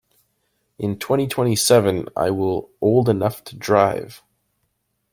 In 0.79 0.97
twenty-twenty-seven 0.97 2.09
I 2.17 2.31
will 2.31 2.71
old 2.81 3.07
enough 3.07 3.43
to 3.43 3.55
drive. 3.55 4.23